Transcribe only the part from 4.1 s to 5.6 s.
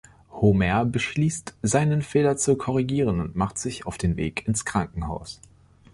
Weg ins Krankenhaus.